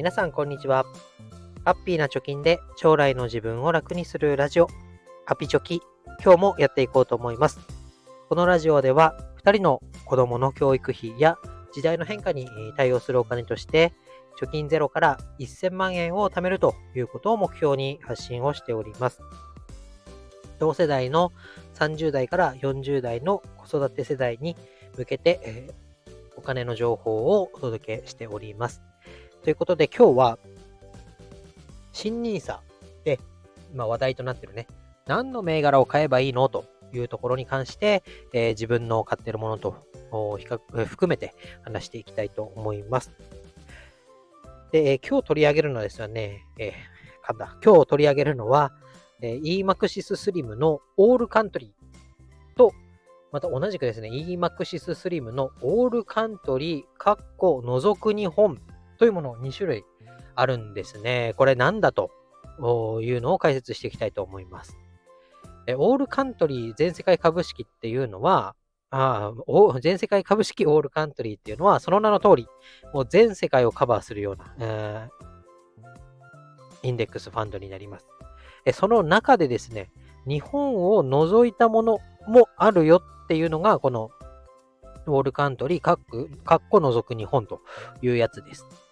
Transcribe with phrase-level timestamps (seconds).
[0.00, 0.86] 皆さんこんにちは。
[1.62, 4.68] ハッピーな貯金で将来の自分を楽にするラジオ、
[5.26, 5.82] ハピチョキ、
[6.24, 7.60] 今日もやっていこうと思います。
[8.30, 9.14] このラジオでは、
[9.44, 11.36] 2人の子供の教育費や
[11.74, 12.48] 時代の変化に
[12.78, 13.92] 対応するお金として、
[14.40, 19.20] 貯金ゼロから1000万円を貯めるということを目標に発信をしております。
[20.58, 21.30] 同世代の
[21.74, 24.56] 30代から40代の子育て世代に
[24.96, 25.70] 向けて、え、
[26.36, 28.80] お金の情報をお届けしております。
[29.42, 30.38] ということで今日は、
[31.92, 32.58] 新 NISA
[33.04, 33.18] で
[33.72, 34.66] 今話題となってるね、
[35.06, 38.02] 何の銘柄を買えばいいのというところに関して、
[38.34, 39.76] えー、自分の買ってるものと
[40.38, 43.12] 比較、含めて話していきたいと思います。
[44.72, 47.56] で、えー、今日取り上げるのはですね、えー、かんだ。
[47.64, 48.72] 今日取り上げるのは、
[49.22, 52.72] えー、EMAXIS Slim のオールカントリーと、
[53.32, 58.60] また同じくですね、EMAXIS Slim のオールカントリー、カッコ除く日本
[59.00, 59.84] というものを2種類
[60.34, 61.32] あるんですね。
[61.38, 62.10] これなんだと
[63.02, 64.76] いうのを解説していきたいと思います。
[65.74, 68.54] オールカントリー全世界株式っていうのは、
[68.90, 69.32] あ
[69.80, 72.46] 全世界株式オールカントリーっていうのは、その名の通り、
[72.92, 78.06] もう全世界をカバーするような、えー、インデックスファンドになります。
[78.74, 79.90] その中でですね、
[80.26, 84.10] 日本を除いたものもあるよっていうのが、この
[85.06, 87.62] オールカントリー、カッコ除く日本と
[88.02, 88.89] いうやつです。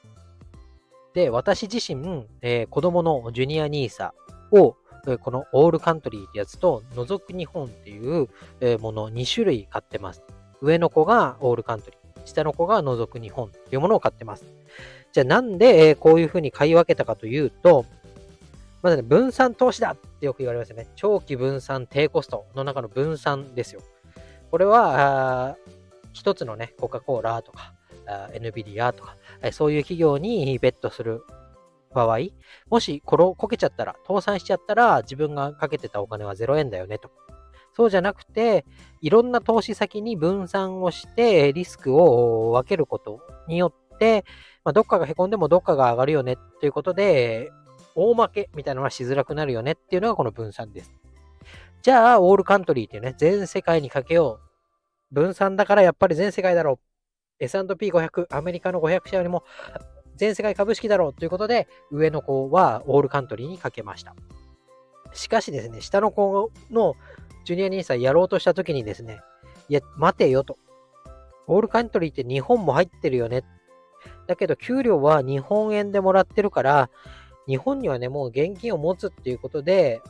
[1.15, 4.11] で、私自身、えー、子供のジュニア NISA
[4.53, 8.29] を、えー、このオールカントリーってやつと、除く日本っていう、
[8.61, 10.23] えー、もの2種類買ってます。
[10.61, 14.45] 上の子がオールカントリー、下の子が除く日本っていうものを買ってます。
[15.13, 17.87] じゃあなんで、えー、こういうふうに買い分けたかというと、
[18.83, 20.87] まずね、分散投資だってよく言われますよね。
[20.95, 23.81] 長期分散低コストの中の分散ですよ。
[24.51, 25.57] これは、
[26.13, 27.75] 一つのね、コカ・コーラとか、
[28.35, 29.17] NVIDIA とか、
[29.53, 31.23] そういう企業にベットする
[31.95, 32.19] 場合、
[32.69, 37.11] もしころこけちゃったら、倒産しちゃったら、自分がかけてたお金は0円だよねと。
[37.75, 38.65] そうじゃなくて、
[39.01, 44.25] いろんな投資先に分散をして、リスクを分けることによって、
[44.65, 47.51] まあ、どっかが凹んでもどっかが上がるよねっていうことで、
[47.95, 50.93] 大負けみたいなのはしづらくなるよねっていうのがこの分散です。
[51.83, 55.15] じゃあ、オールカントリーっていうね、全世界にかけよう。
[55.15, 56.88] 分散だからやっぱり全世界だろう。
[57.41, 59.45] S&P500、アメリカの500社よりも
[60.17, 64.15] 全世界株式だろうということで、上の子はオールカントリーにかけました。
[65.13, 66.95] しかしですね、下の子の
[67.45, 69.21] ジュニアニーサやろうとした時にですね、
[69.69, 70.59] いや、待てよと。
[71.47, 73.45] オールカントリーって日本も入ってるよね。
[74.27, 76.91] だけど、給料は日本円でもらってるから、
[77.47, 80.03] 日本にはね、もう現金を持つっていうことで、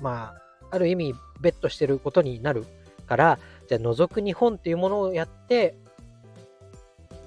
[0.00, 2.64] まあ、ある意味、ベットしてることになる
[3.06, 5.76] から、じゃあ、除く日本っていうものをやって、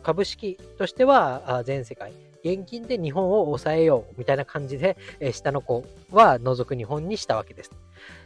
[0.03, 7.71] 株式としては全世界、現金で日本を抑えようみたいな感じで、え下の子は除く日本にしたわけです。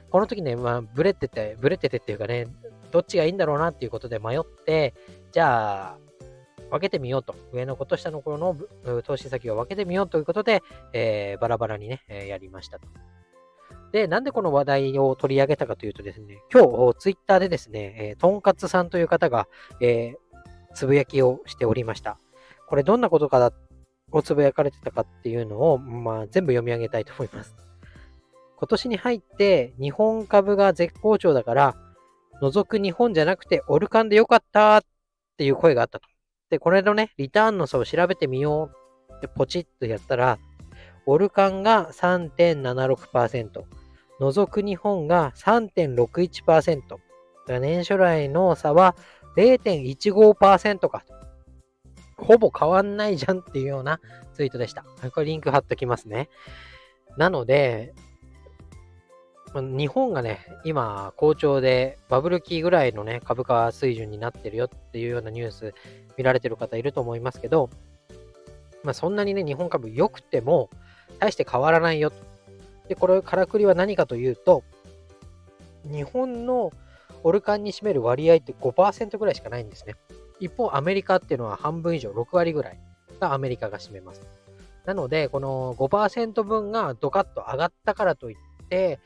[0.10, 2.48] この時ね、まあ、ブレてて、ブレててっていうかね、
[2.92, 4.94] どっちがいいんだろうなっていうことで迷って、
[5.32, 5.98] じゃあ、
[6.70, 7.36] 分けてみようと。
[7.52, 8.56] 上の子と下の子の
[9.04, 10.62] 投資先を分けてみようということで、
[10.92, 12.88] えー、バラバラにね、え、やりましたと。
[13.92, 19.48] で、なんでこの話題を取り上げたかというとですね、今日、ツイッターでですね、えー、とんかつさんという方が、
[19.82, 20.18] えー、
[20.74, 22.18] つぶやきをしておりました。
[22.68, 23.52] これどんなことか、
[24.12, 27.56] をつぶやかれてたかっていうのを、まあ、全部読み上げたいと思います。
[28.58, 31.76] 今年に入って日本株が絶好調だから、
[32.42, 34.82] 除く日本じゃなくてオルカンでよかったっ
[35.38, 36.08] ていう声があったと。
[36.50, 38.70] で、これのね、リターンの差を調べてみよ
[39.10, 40.38] うってポチッとやったら、
[41.06, 43.64] オルカンが3.76%、
[44.20, 46.80] 除く日本が3.61%、
[47.60, 48.96] 年初来の差は
[49.36, 51.04] 0.15%か。
[52.18, 54.00] ほぼ変わんないじゃんっていうような
[54.34, 54.84] ツイートでした。
[55.14, 56.30] これリンク貼っときますね。
[57.18, 57.94] なので、
[59.62, 65.76] 日本がね、今、好調で、バブル期ぐらいのね、株価水準になってるよっていうようなニュース
[66.18, 67.70] 見られてる方いると思いますけど、
[68.84, 70.70] まあ、そんなにね、日本株良くても、
[71.20, 72.12] 大して変わらないよ。
[72.88, 74.64] で、これ、からくりは何かというと、
[75.86, 76.72] 日本の
[77.24, 79.96] オルカンに占める割合って5%ぐらいしかないんですね。
[80.40, 82.80] 一方、アメリカっていうのは半分以上、6割ぐらい
[83.20, 84.22] がアメリカが占めます。
[84.86, 89.00] なので、この5%分がドカッと上がったからといって、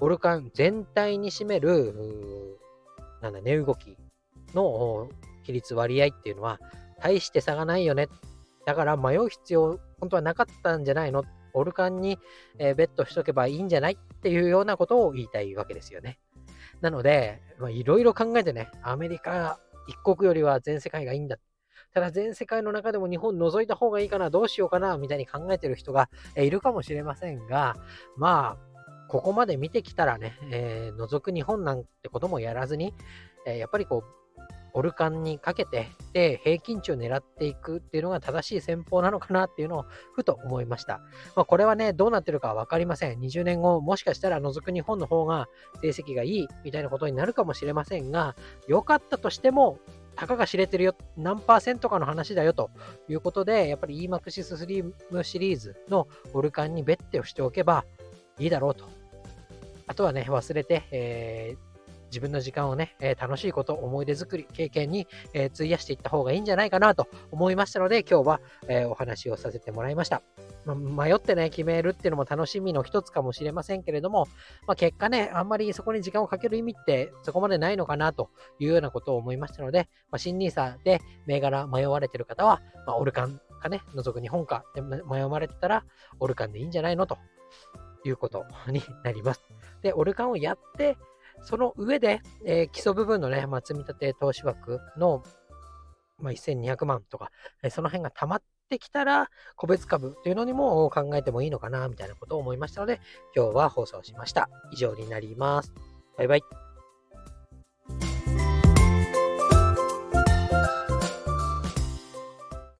[0.00, 2.58] オルカン全体に占める、
[3.20, 3.96] なんだ、値動き
[4.54, 5.08] の
[5.42, 6.60] 比率割合っていうのは、
[7.02, 8.08] 大して差がないよね。
[8.64, 12.18] だから迷う必要、本当はなかったんじゃないのオルカンに、
[12.58, 16.18] え、ベットしとけばいいんじゃないっていうようなことを言いたいわけですよね。
[16.80, 17.40] なので、
[17.70, 21.38] いろいろ考えてね、アメリカ一国よりは全世界がいいんだ。
[21.92, 27.76] ただ全世界の中でも日本除いた方がいいかな、どうしようかな、みたいに考えてる人がいるかもしれませんが、
[28.16, 28.74] まあ、
[29.08, 32.94] ここまで見てきたらね、えー、覗く日本なんてこともやらずに、
[33.46, 34.23] えー、やっぱりこう、
[34.74, 41.00] オルカンにかけて、で、平均値を狙っていくっていうのが正しい戦法なのかなっていうのをふと思いました。
[41.36, 43.20] まあ、これはね、どうなってるかわかりません。
[43.20, 45.46] 20年後、もしかしたら除く日本の方が
[45.80, 48.34] 成績がいいみたいなことになるかもしれませんが、
[48.66, 49.78] 良かったとしても、
[50.16, 52.70] たかが知れてるよ、何パーセントかの話だよと
[53.08, 57.84] いうことで、やっぱり EMAXIS スリムシリーズのオルカンにベッテをしておけば
[58.38, 58.84] いいだろうと。
[59.86, 61.73] あとはね、忘れて、えー
[62.14, 70.22] 自分の時間をね、え、楽しいこと、思い出作り、経験に、え、費やしていった方がいいんじゃないかなと思いましたので、今日は、え、お話をさせてもらいました。
[70.64, 70.76] ま
[71.06, 74.26] 迷ってね、決めるっていうのも楽しみの一つかもしれませんけれども、
[74.68, 85.84] まあ、結果ね、あんまりそこに時間をかける意味ってそこまでないのかなというようなことを思いましたので、まあ、新 NISA で銘柄迷われてる方は、まあ、オルカンかね、除く日本かで迷われてたら、
[86.20, 87.06] オルカンでいいんじゃないの？
[87.06, 87.18] と
[88.04, 89.42] いうことになります。
[89.82, 90.96] で、オルカンをやって、
[91.44, 95.22] その上で、えー、基礎部分のね、まあ、積み立て投資枠の、
[96.18, 97.30] まあ、1200万とか、
[97.62, 103.00] えー、その辺が溜まってきたら、個別株というのにも考えてもいいのかな、みたいなことを思いましたので、
[103.36, 104.48] 今日は放送しました。
[104.72, 105.72] 以上になります。
[106.16, 106.63] バイバイ。